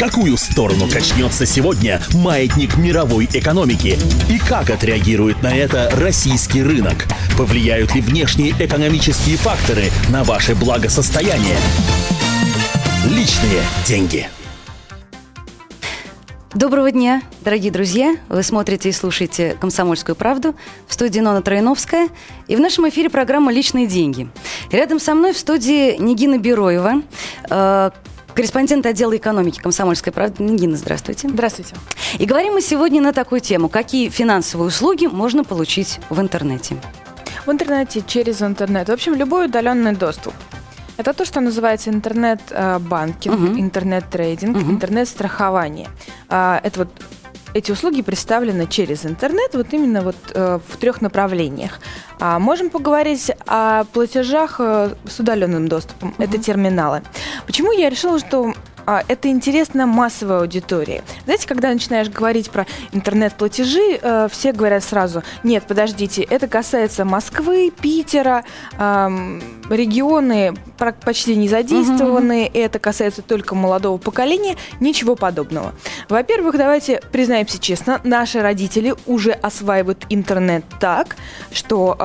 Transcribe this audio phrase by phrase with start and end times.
[0.00, 3.98] какую сторону качнется сегодня маятник мировой экономики?
[4.30, 7.04] И как отреагирует на это российский рынок?
[7.36, 11.58] Повлияют ли внешние экономические факторы на ваше благосостояние?
[13.04, 14.26] Личные деньги.
[16.54, 18.16] Доброго дня, дорогие друзья!
[18.30, 20.56] Вы смотрите и слушаете «Комсомольскую правду»
[20.88, 22.08] в студии Нона Троиновская.
[22.48, 24.30] И в нашем эфире программа «Личные деньги».
[24.72, 27.02] рядом со мной в студии Нигина Бероева,
[27.50, 27.90] э,
[28.40, 30.42] корреспондент отдела экономики «Комсомольской правды».
[30.42, 31.28] Нигина, здравствуйте.
[31.28, 31.74] Здравствуйте.
[32.18, 33.68] И говорим мы сегодня на такую тему.
[33.68, 36.74] Какие финансовые услуги можно получить в интернете?
[37.44, 38.88] В интернете, через интернет.
[38.88, 40.32] В общем, любой удаленный доступ.
[40.96, 43.60] Это то, что называется интернет-банкинг, угу.
[43.60, 44.70] интернет-трейдинг, угу.
[44.70, 45.88] интернет-страхование.
[46.30, 46.88] А, это вот
[47.54, 51.80] эти услуги представлены через интернет, вот именно вот э, в трех направлениях.
[52.18, 56.10] А можем поговорить о платежах э, с удаленным доступом.
[56.10, 56.22] Угу.
[56.22, 57.02] Это терминалы.
[57.46, 58.54] Почему я решила, что
[58.90, 61.02] а, это интересно массовой аудитории.
[61.24, 67.70] Знаете, когда начинаешь говорить про интернет-платежи, э, все говорят сразу, нет, подождите, это касается Москвы,
[67.80, 68.44] Питера,
[68.76, 70.54] регионы
[71.04, 72.58] почти не задействованы, угу.
[72.58, 75.72] это касается только молодого поколения, ничего подобного.
[76.08, 81.14] Во-первых, давайте признаемся честно, наши родители уже осваивают интернет так,
[81.52, 81.96] что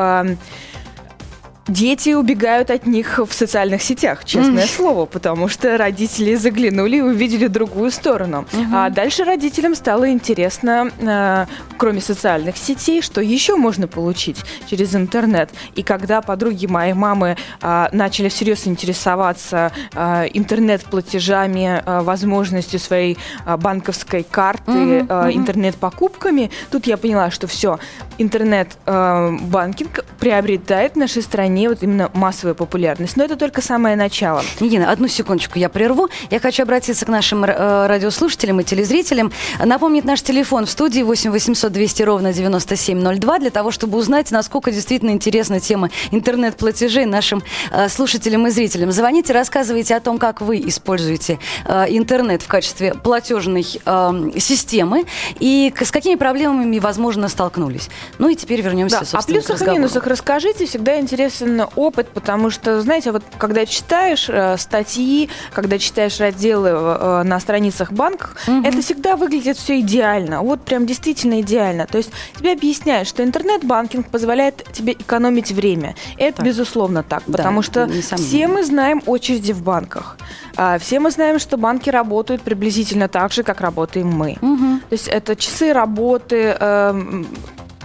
[1.67, 7.47] Дети убегают от них в социальных сетях, честное слово, потому что родители заглянули и увидели
[7.47, 8.45] другую сторону.
[8.71, 11.45] А дальше родителям стало интересно, э,
[11.77, 14.37] кроме социальных сетей, что еще можно получить
[14.69, 15.49] через интернет.
[15.73, 24.99] И когда подруги моей мамы э, начали всерьез интересоваться э, интернет-платежами, возможностью своей банковской карты,
[25.01, 27.79] интернет-покупками, тут я поняла, что все,
[28.17, 33.15] интернет-банкинг приобретает в нашей стране стране вот именно массовая популярность.
[33.15, 34.43] Но это только самое начало.
[34.59, 36.09] Нигина, одну секундочку я прерву.
[36.29, 39.31] Я хочу обратиться к нашим э, радиослушателям и телезрителям.
[39.63, 44.71] Напомнить наш телефон в студии 8 800 200 ровно 9702 для того, чтобы узнать, насколько
[44.71, 48.91] действительно интересна тема интернет-платежей нашим э, слушателям и зрителям.
[48.91, 55.05] Звоните, рассказывайте о том, как вы используете э, интернет в качестве платежной э, системы
[55.39, 57.89] и с какими проблемами, возможно, столкнулись.
[58.19, 60.65] Ну и теперь вернемся, да, собственно, О плюсах и минусах расскажите.
[60.65, 66.69] Всегда интересно интересен опыт, потому что, знаете, вот когда читаешь э, статьи, когда читаешь разделы
[66.69, 68.61] э, на страницах банков, угу.
[68.65, 70.41] это всегда выглядит все идеально.
[70.41, 71.85] Вот прям действительно идеально.
[71.87, 75.95] То есть тебе объясняют, что интернет-банкинг позволяет тебе экономить время.
[76.17, 76.45] Это так.
[76.45, 80.17] безусловно так, потому да, что все мы знаем очереди в банках.
[80.57, 84.37] А, все мы знаем, что банки работают приблизительно так же, как работаем мы.
[84.41, 84.79] Угу.
[84.89, 87.27] То есть это часы работы, эм,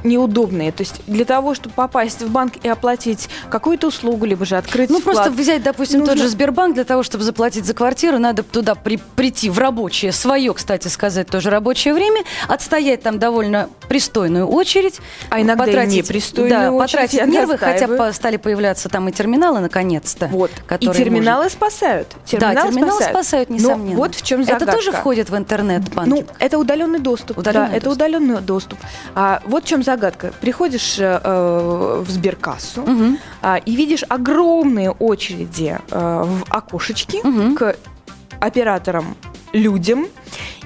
[0.04, 0.72] неудобные.
[0.72, 4.90] То есть для того, чтобы попасть в банк и оплатить какую-то услугу, либо же открыть
[4.90, 6.14] Ну, вклад, просто взять, допустим, нужно...
[6.14, 10.12] тот же Сбербанк, для того, чтобы заплатить за квартиру, надо туда при, прийти в рабочее,
[10.12, 15.00] свое, кстати сказать, тоже рабочее время, отстоять там довольно пристойную очередь.
[15.30, 16.92] А иногда потратить, и непристойную да, очередь.
[16.92, 20.28] потратить нервы, хотя стали появляться там и терминалы, наконец-то.
[20.28, 20.52] Вот.
[20.78, 21.50] И терминалы можно...
[21.50, 22.06] спасают.
[22.24, 23.90] Терминалы да, терминалы спасают, спасают несомненно.
[23.90, 24.64] Но вот в чем загадка.
[24.64, 26.28] Это тоже входит в интернет-банкинг?
[26.28, 27.38] Ну, это удаленный доступ.
[27.38, 27.82] Удаленный да, доступ.
[27.82, 28.78] это удаленный доступ.
[29.16, 30.32] А, вот в чем загадка.
[30.40, 33.16] Приходишь э, э, в сберкассу угу.
[33.42, 37.56] э, и видишь огромные очереди э, в окошечке угу.
[37.56, 37.74] к
[38.38, 39.16] операторам
[39.52, 40.06] людям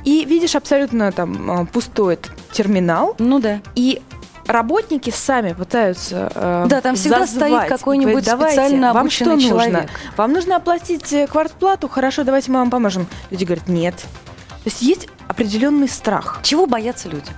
[0.05, 2.19] и видишь абсолютно там э, пустой
[2.55, 3.15] терминал.
[3.19, 3.61] Ну да.
[3.75, 4.01] И
[4.47, 9.73] работники сами пытаются э, Да, там всегда зазвать, стоит какой-нибудь специально вам что человек.
[9.73, 9.87] Нужно?
[10.17, 11.89] Вам нужно оплатить э, квартплату?
[11.89, 13.07] Хорошо, давайте мы вам поможем.
[13.31, 13.97] Люди говорят, нет.
[13.97, 16.41] То есть есть определенный страх.
[16.43, 17.31] Чего боятся люди?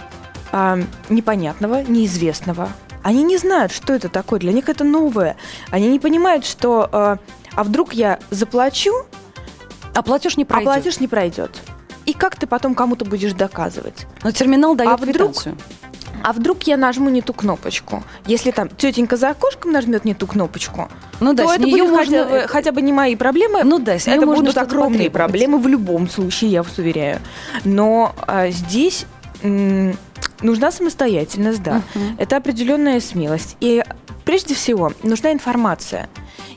[0.53, 0.79] а,
[1.09, 2.71] непонятного, неизвестного.
[3.03, 4.41] Они не знают, что это такое.
[4.41, 5.37] Для них это новое.
[5.71, 7.19] Они не понимают, что а,
[7.55, 8.93] а вдруг я заплачу,
[9.95, 10.69] а платеж не пройдет.
[10.69, 11.51] А платеж не пройдет.
[12.19, 14.07] Как ты потом кому-то будешь доказывать?
[14.23, 15.35] Но терминал дает а вдруг,
[16.23, 18.03] А вдруг я нажму не ту кнопочку?
[18.27, 20.89] Если там тетенька за окошком нажмет не ту кнопочку,
[21.21, 22.25] ну, да, то это будет можно...
[22.25, 23.65] хотя, хотя бы не мои проблемы.
[23.65, 27.21] Ну да, это будут огромные проблемы в любом случае, я вас уверяю.
[27.65, 29.07] Но а, здесь
[29.43, 31.83] нужна самостоятельность, да.
[31.95, 32.15] Uh-huh.
[32.19, 33.57] Это определенная смелость.
[33.61, 33.85] И
[34.25, 36.09] прежде всего нужна информация.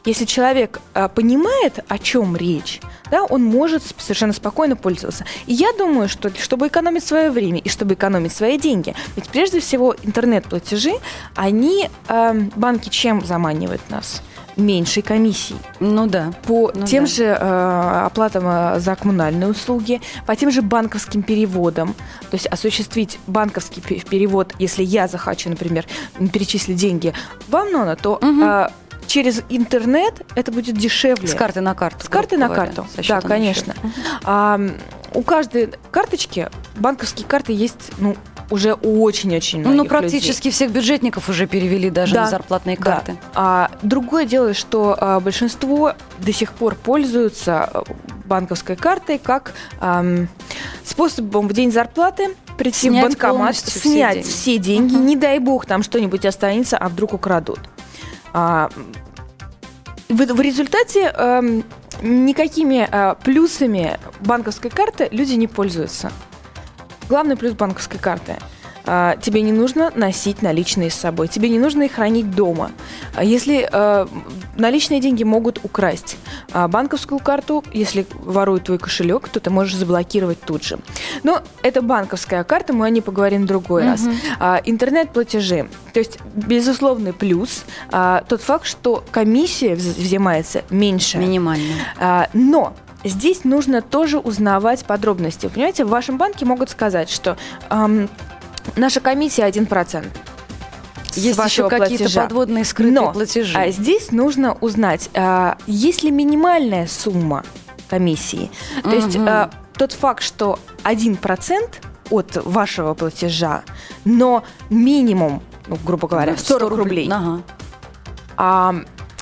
[0.05, 2.79] Если человек а, понимает, о чем речь,
[3.11, 5.25] да, он может совершенно спокойно пользоваться.
[5.45, 9.59] И я думаю, что чтобы экономить свое время и чтобы экономить свои деньги, ведь прежде
[9.59, 10.93] всего интернет-платежи,
[11.35, 14.21] они, э, банки чем заманивают нас?
[14.59, 15.55] меньшей комиссии.
[15.79, 16.33] Ну да.
[16.45, 17.09] По ну тем да.
[17.09, 21.95] же э, оплатам э, за коммунальные услуги, по тем же банковским переводам.
[22.29, 25.85] То есть осуществить банковский перевод, если я захочу, например,
[26.33, 27.13] перечислить деньги
[27.47, 28.43] вам, Нона, то угу.
[28.43, 28.67] э,
[29.09, 31.27] через интернет это будет дешевле.
[31.27, 32.05] С карты на карту.
[32.05, 32.85] С карты на карту.
[33.07, 33.73] Да, конечно.
[34.23, 34.59] А,
[35.13, 38.15] у каждой карточки банковские карты есть, ну,
[38.51, 40.51] уже очень-очень многих Ну, практически людей.
[40.51, 42.83] всех бюджетников уже перевели даже Да, на зарплатные Да.
[42.83, 43.17] карты.
[43.35, 47.83] А, другое дело, что а, большинство до сих пор пользуются а,
[48.25, 50.27] банковской картой как ам,
[50.83, 54.27] способом в день зарплаты прийти Снять в банкомат, полностью все снять деньги.
[54.27, 55.05] все деньги, Мгм.
[55.05, 57.59] не дай бог там что-нибудь останется, а вдруг украдут.
[58.33, 58.69] А,
[60.07, 61.63] в, в результате ам,
[62.01, 66.11] никакими а, плюсами банковской карты люди не пользуются.
[67.07, 68.37] Главный плюс банковской карты.
[68.91, 72.71] А, Тебе не нужно носить наличные с собой, тебе не нужно их хранить дома.
[73.15, 74.07] А Если а,
[74.57, 76.17] наличные деньги могут украсть,
[76.51, 80.79] а банковскую карту, если воруют твой кошелек, то ты можешь заблокировать тут же.
[81.23, 84.01] Но это банковская карта, мы о ней поговорим в другой раз.
[84.39, 85.69] А, Интернет-платежи.
[85.93, 91.17] То есть, безусловный плюс а, тот факт, что комиссия вз- взимается меньше.
[91.19, 91.73] Минимально.
[91.99, 95.47] А, Но здесь нужно тоже узнавать подробности.
[95.53, 97.37] Понимаете, в вашем банке могут сказать, что
[97.69, 98.09] ам,
[98.75, 100.05] наша комиссия 1%.
[101.11, 103.57] с Есть еще какие-то подводные скрытые Но, платежи.
[103.57, 107.43] А здесь нужно узнать, а, есть ли минимальная сумма
[107.89, 108.51] комиссии.
[108.83, 111.69] То есть а, тот факт, что 1%
[112.11, 113.63] от вашего платежа,
[114.05, 117.09] но минимум, ну, грубо говоря, 40 рублей.
[117.11, 117.41] Ага.
[118.37, 118.75] А,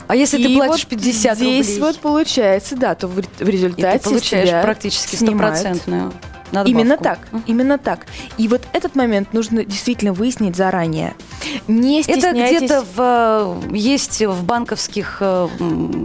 [0.07, 3.21] А если ты и платишь вот 50 здесь рублей, вот получается, да, то в, в
[3.41, 6.13] и результате ты получаешь практически стопроцентную
[6.51, 6.69] надбавку.
[6.69, 7.43] Именно так, Мгм.
[7.47, 8.05] именно так.
[8.37, 11.13] И вот этот момент нужно действительно выяснить заранее.
[11.67, 15.47] Не Это стесняйтесь где-то в, э, есть в банковских э,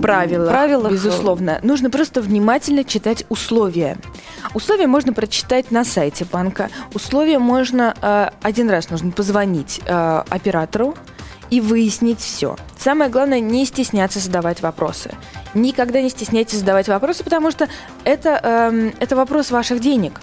[0.00, 1.58] правилах, правилах э, безусловно.
[1.62, 3.96] Нужно просто внимательно читать условия.
[4.54, 6.68] Условия можно прочитать на сайте банка.
[6.94, 10.94] Условия можно один раз нужно позвонить оператору
[11.50, 12.56] и выяснить все.
[12.78, 15.10] Самое главное не стесняться задавать вопросы.
[15.54, 17.68] Никогда не стесняйтесь задавать вопросы, потому что
[18.04, 20.20] это, эм, это вопрос ваших денег.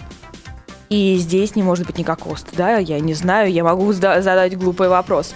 [0.90, 2.78] И здесь не может быть никакого стыда.
[2.78, 5.34] Я не знаю, я могу зада- задать глупый вопрос.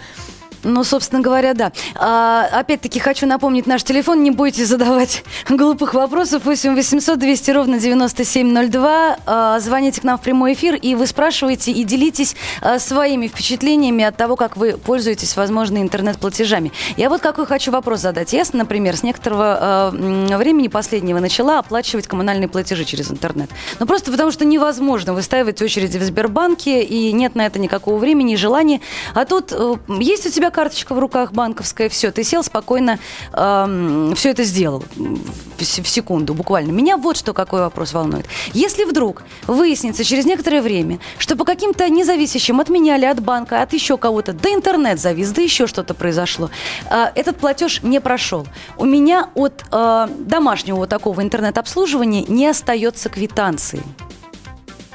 [0.65, 1.73] Ну, собственно говоря, да.
[1.95, 4.23] А, опять-таки хочу напомнить наш телефон.
[4.23, 6.45] Не бойтесь задавать глупых вопросов.
[6.45, 9.19] 8 800 200 ровно 9702.
[9.27, 14.05] А, звоните к нам в прямой эфир, и вы спрашиваете и делитесь а, своими впечатлениями
[14.05, 16.73] от того, как вы пользуетесь, возможно, интернет-платежами.
[16.97, 18.33] Я вот какой хочу вопрос задать.
[18.33, 23.51] Я, например, с некоторого м, времени последнего начала оплачивать коммунальные платежи через интернет.
[23.81, 28.35] Ну, просто потому что невозможно выстаивать очереди в Сбербанке, и нет на это никакого времени
[28.35, 28.81] и желания.
[29.15, 32.99] А тут э, есть у тебя карточка в руках банковская, все, ты сел спокойно,
[33.33, 36.71] все это сделал в, в секунду буквально.
[36.71, 38.27] Меня вот что какой вопрос волнует.
[38.53, 43.63] Если вдруг выяснится через некоторое время, что по каким-то независящим от меня или от банка,
[43.63, 46.51] от еще кого-то, да интернет завис, да еще что-то произошло,
[46.89, 48.47] э, этот платеж не прошел.
[48.79, 53.83] У меня от э, домашнего такого интернет-обслуживания не остается квитанции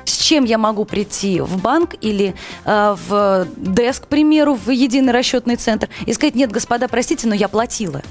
[0.09, 2.35] с чем я могу прийти в банк или
[2.65, 7.35] э, в ДЭС, к примеру, в единый расчетный центр и сказать, нет, господа, простите, но
[7.35, 8.01] я платила.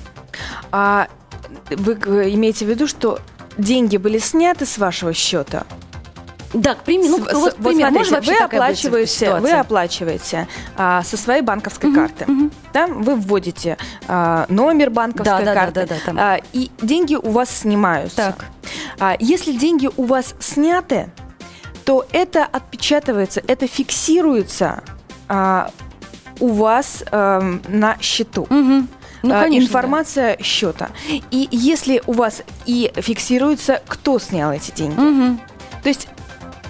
[0.70, 1.08] А
[1.70, 1.94] вы
[2.34, 3.18] имеете в виду, что
[3.56, 5.64] деньги были сняты с вашего счета?
[6.54, 10.48] Да, к примеру, ну, С- вот, к примеру, смотрите, может вы оплачиваете, вы оплачиваете
[10.78, 12.26] а, со своей банковской карты.
[12.72, 16.16] Да, вы вводите а, номер банковской Да, да, да, карты, да, да, там.
[16.18, 18.16] а, и деньги у вас снимаются.
[18.16, 18.46] Так.
[18.98, 21.10] А, если деньги у вас сняты,
[21.88, 24.82] то это отпечатывается, это фиксируется
[25.26, 25.70] а,
[26.38, 28.46] у вас эм, на счету.
[28.50, 28.88] Мгм.
[29.22, 30.90] Ну, а, конечно, информация счета.
[31.08, 34.96] И если у вас и фиксируется, кто снял эти деньги.
[34.96, 35.02] да.
[35.02, 35.40] Мгм.
[35.82, 36.08] То есть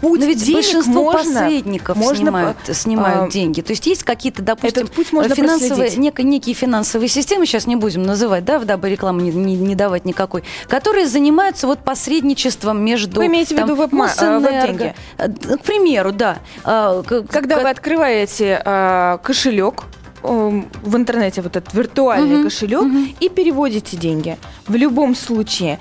[0.00, 3.60] путь Но ведь денег большинство можно, посредников можно снимают, по- снимают а, деньги.
[3.60, 7.76] То есть есть какие-то, допустим, Этот путь можно финансовые, нек- некие финансовые системы, сейчас не
[7.76, 13.20] будем называть, да, дабы рекламу не, не- не давать никакой, которые занимаются вот посредничеством между...
[13.20, 13.86] Вы имеете в виду э,
[14.38, 14.94] веб-деньги?
[15.18, 16.38] Э, К примеру, да.
[16.64, 19.84] А, Когда к- вы открываете а, кошелек
[20.22, 23.14] в интернете, вот этот виртуальный Мгм, кошелек, мгм.
[23.20, 24.36] и переводите деньги.
[24.66, 25.78] В любом случае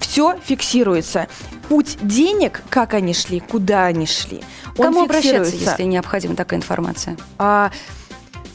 [0.00, 1.26] все фиксируется.
[1.70, 4.42] Путь денег, как они шли, куда они шли,
[4.76, 7.16] он Кому обращаться, если необходима такая информация?
[7.38, 7.70] А,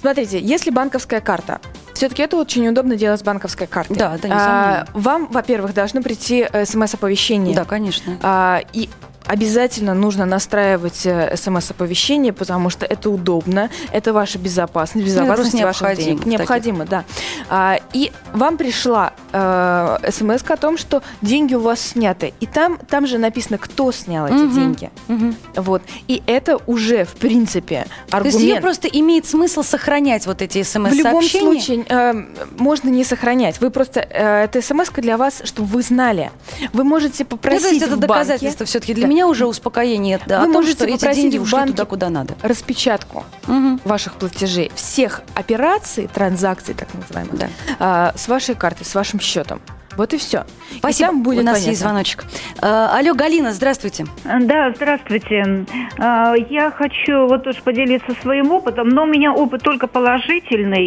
[0.02, 1.62] смотрите, если банковская карта,
[1.94, 3.96] все-таки это очень удобно делать с банковской картой.
[3.96, 4.88] Да, да, А, несомненно.
[4.94, 7.56] вам, во-первых, должно прийти э, смс-оповещение.
[7.56, 8.18] Да, конечно.
[8.22, 8.90] А, и
[9.28, 16.06] обязательно нужно настраивать э, смс-оповещение, потому что это удобно, это ваша безопасность, безопасность ваших необходимо
[16.06, 16.18] денег.
[16.20, 16.32] таких.
[16.40, 17.04] Необходимо, да.
[17.50, 22.34] А, и вам пришла э, смс о том, что деньги у вас сняты.
[22.40, 24.54] И там, там же написано, кто снял эти Мгм.
[24.54, 24.92] деньги.
[25.08, 25.36] Мгм.
[25.56, 25.82] Вот.
[26.08, 28.40] И это уже, в принципе, То аргумент.
[28.42, 31.46] есть ее просто имеет смысл сохранять вот эти В любом смс-сообщения?
[31.62, 32.14] случае э,
[32.58, 33.60] можно не сохранять.
[33.62, 36.32] Вы просто э, это смс для вас, чтобы вы знали.
[36.74, 39.10] Вы можете Ну, попросить то есть это в банке доказательство все-таки для Да.
[39.10, 42.10] меня уже успокоение да, Вы о том, можете что эти деньги ушли банке туда, куда
[42.10, 42.36] надо.
[42.42, 43.80] распечатку Мгм.
[43.86, 47.50] ваших платежей, всех операций, транзакций, так называемых, Да.
[47.80, 49.62] а, с вашей карты, с вашим счетом.
[49.98, 50.44] Вот и все.
[50.78, 51.08] Спасибо.
[51.10, 51.70] И там будет У нас понятно.
[51.70, 52.26] есть звоночек.
[52.62, 54.06] Э, алло, Галина, здравствуйте.
[54.24, 55.66] Да, здравствуйте.
[55.98, 60.86] А, Я хочу вот тоже поделиться своим опытом, но у меня опыт только положительный.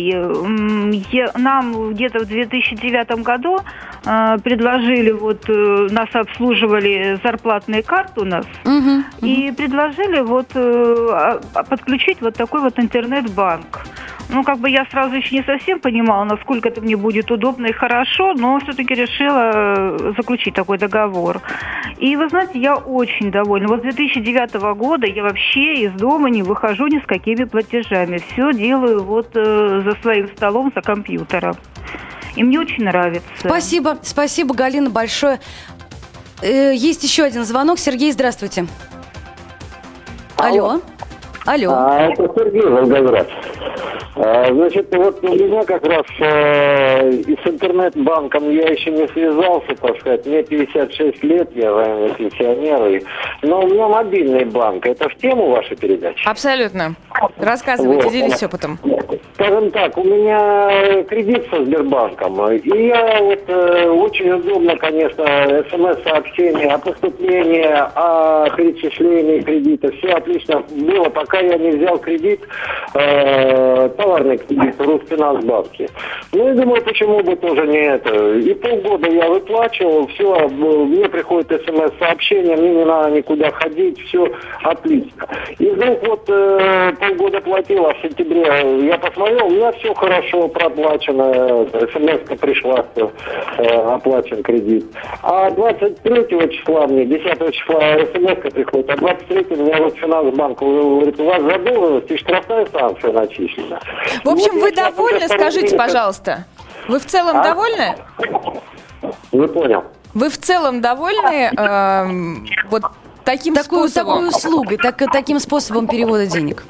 [1.10, 3.60] Я- Нам где-то в 2009 году
[4.04, 9.04] а, предложили, вот э, нас обслуживали зарплатные карты у нас, Мгм.
[9.20, 11.08] и предложили вот э,
[11.54, 13.86] а подключить вот такой вот интернет-банк.
[14.30, 17.72] Ну, как бы я сразу еще не совсем понимала, насколько это мне будет удобно и
[17.72, 21.40] хорошо, но все-таки решила э, заключить такой договор.
[21.98, 23.68] И вы знаете, я очень довольна.
[23.68, 28.18] Вот с 2009 года я вообще из дома не выхожу ни с какими платежами.
[28.18, 31.56] Все делаю вот э, за своим столом, за компьютером.
[32.36, 33.26] И мне очень нравится.
[33.38, 35.40] Спасибо, спасибо, Галина, большое.
[36.42, 37.78] Э, есть еще один звонок.
[37.78, 38.66] Сергей, здравствуйте.
[40.36, 40.80] Алло.
[41.46, 41.72] Алло.
[41.72, 43.26] А, это Сергей Волгоград.
[44.20, 49.76] А, значит, вот у меня как раз э, и с интернет-банком я еще не связался,
[49.80, 50.26] так сказать.
[50.26, 52.86] Мне 56 лет, я военный пенсионер.
[52.88, 53.02] и-
[53.42, 54.86] Но у меня мобильный банк.
[54.86, 56.26] Это в тему вашей передачи?
[56.28, 56.94] Абсолютно.
[57.38, 58.12] Рассказывайте, Вот.
[58.12, 58.78] делитесь опытом.
[59.38, 65.24] Скажем так, у меня кредит со Сбербанком, и я вот э, очень удобно, конечно,
[65.70, 67.64] смс-сообщения о поступлении,
[67.94, 72.40] о перечислении кредита, все отлично было, пока я не взял кредит,
[72.94, 75.88] э, товарный кредит в Русфинансбанке.
[76.32, 78.38] Ну и думаю, почему бы тоже не это.
[78.38, 84.32] И полгода я выплачивал, все, мне приходит смс-сообщение, мне не надо никуда ходить, все
[84.64, 85.28] отлично.
[85.60, 90.48] И вдруг вот э, полгода платил, а в сентябре я посмотрел, у меня все хорошо
[90.48, 93.12] проплачено, смс пришла, что
[93.58, 94.86] э, оплачен кредит.
[95.22, 97.80] А 23 числа мне, 10 числа
[98.12, 103.80] смс приходит, а 23 меня вот Финансбанк говорит, у вас задолженность и штрафная санкция начислена.
[104.24, 106.44] В общем, Вот вы я сейчас довольны, скажите, пожалуйста.
[106.88, 107.42] Вы в целом А?
[107.44, 107.94] довольны?
[109.32, 109.84] Не понял.
[110.14, 112.82] Вы в целом довольны эм, вот
[113.24, 114.14] таким Такую, способом?
[114.24, 116.64] такой услугой, так, таким способом перевода денег.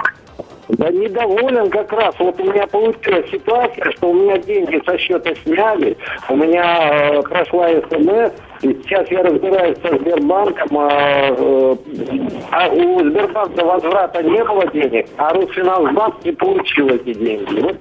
[0.69, 2.15] Да недоволен как раз.
[2.19, 5.97] Вот у меня получилась ситуация, что у меня деньги со счета сняли,
[6.29, 11.77] у меня э, прошла смс, и сейчас я разбираюсь со Сбербанком, а, э,
[12.51, 17.61] а у Сбербанка возврата не было денег, а Русфинансбанк не получил эти деньги.
[17.61, 17.77] Вот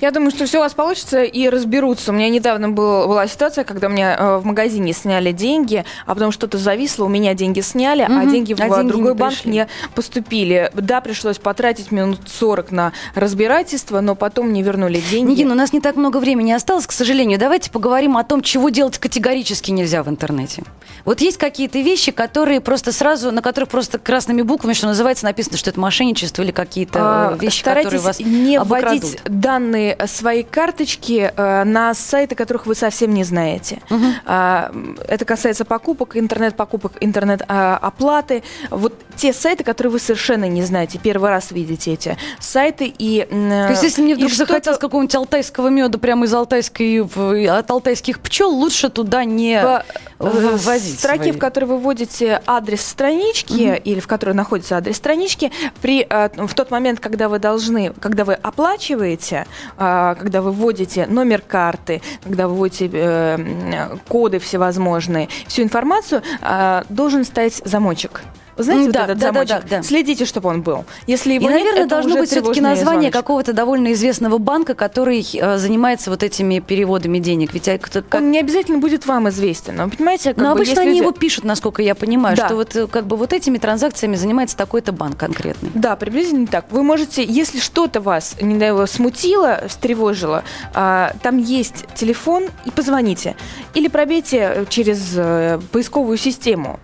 [0.00, 2.12] Я думаю, что все у вас получится и разберутся.
[2.12, 6.32] У меня недавно был, была ситуация, когда мне э, в магазине сняли деньги, а потом
[6.32, 9.34] что-то зависло, у меня деньги сняли, а Мгм, деньги в а деньги другой не банк
[9.34, 9.50] пришли.
[9.52, 10.70] не поступили.
[10.74, 15.30] Да, пришлось потратить минут 40 на разбирательство, но потом мне вернули деньги.
[15.30, 17.38] Нигин, у нас не так много времени осталось, к сожалению.
[17.38, 20.62] Давайте поговорим о том, чего делать категорически нельзя в интернете.
[21.04, 25.56] Вот есть какие-то вещи, которые просто сразу, на которых просто красными буквами, что называется, написано,
[25.56, 29.02] что это мошенничество или какие-то А, э, вещи, Старайтесь которые вас не обокрадут.
[29.02, 33.80] вводить данные своей карточки э, на сайты, которых вы совсем не знаете.
[34.24, 38.42] А, м, это касается покупок, интернет-покупок, интернет-оплаты.
[38.70, 43.26] Вот те сайты, которые вы совершенно не знаете, первый раз видите эти сайты и...
[43.30, 47.00] То есть, если мне вдруг захотелось какого-нибудь алтайского меда прямо из алтайской,
[47.48, 49.84] от алтайских пчел, лучше туда не в,
[50.18, 51.32] в- в возить строке, свои.
[51.32, 55.50] в которой вы вводите адрес странички или в которой находится адрес странички,
[55.82, 61.06] при, э, в тот момент, когда вы должны, когда вы оплачиваете, э, когда вы вводите
[61.06, 68.22] номер карты, когда вы вводите э, коды всевозможные, всю информацию, э, должен стоять замочек.
[68.56, 69.68] Вы знаете вот да, этот да, да, замочек?
[69.70, 69.82] да, да.
[69.82, 70.84] Следите, чтобы он был.
[71.06, 75.26] Если его И, нет, наверное, это должно быть все-таки название какого-то довольно известного банка, который
[75.34, 77.52] э, занимается вот этими переводами денег.
[77.54, 79.76] Ведь кто- как- Он не обязательно будет вам известен.
[79.76, 82.46] Но понимаете, как Но бы, обычно они люди- его пишут, насколько я понимаю, Да.
[82.46, 85.70] что вот э, как бы вот этими транзакциями занимается такой-то банк конкретный.
[85.74, 86.66] Да, приблизительно так.
[86.70, 90.44] Вы можете, если что-то вас, не дай бог, смутило, встревожило,
[90.74, 93.36] а, там есть телефон и позвоните.
[93.74, 96.80] Или пробейте э, через э, поисковую систему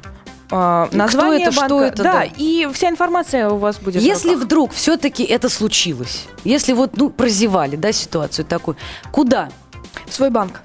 [0.53, 1.85] Кто название это, что банка.
[1.85, 2.25] это, да, да.
[2.37, 4.03] и вся информация у вас будет.
[4.03, 8.77] Если вдруг все-таки это случилось, если вот, ну, прозевали, да, ситуацию такую,
[9.11, 9.49] куда?
[10.07, 10.61] в свой банк.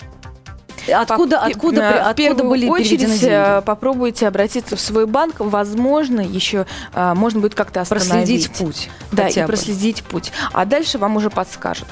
[0.94, 3.65] Откуда, откуда, э, в откуда первую были очередь, переведены э, деньги?
[3.65, 5.36] попробуйте обратиться в свой банк.
[5.39, 8.48] Возможно, еще а, можно будет как-то остановить.
[8.48, 8.89] Проследить путь.
[9.12, 9.48] Да, и бы.
[9.48, 10.32] проследить путь.
[10.53, 11.88] А дальше вам уже подскажут.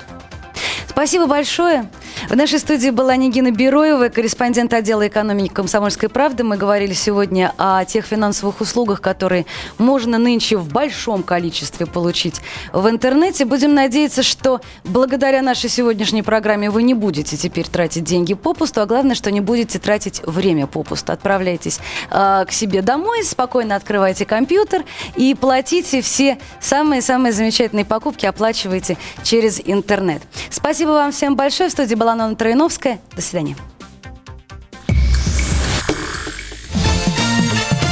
[0.96, 1.90] Спасибо большое.
[2.30, 6.46] В нашей студии была Нигина Бероева, корреспондент отдела экономики «Комсомольской правды».
[6.46, 9.46] Мы говорили сегодня о тех финансовых услугах, которые
[9.78, 12.40] можно нынче в большом количестве получить
[12.72, 13.44] в интернете.
[13.44, 18.86] Будем надеяться, что благодаря нашей сегодняшней программе вы не будете теперь тратить деньги попусту, а
[18.86, 21.12] главное, что не будете тратить время попусту.
[21.12, 24.86] Отправляйтесь э, к себе домой, спокойно открывайте компьютер
[25.18, 30.22] и платите все самые-самые замечательные покупки, оплачивайте через интернет.
[30.50, 31.70] Спасибо вам всем большое.
[31.70, 33.00] В студии была Нона Троиновская.
[33.16, 33.56] До свидания.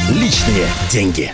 [0.09, 1.31] Личные деньги.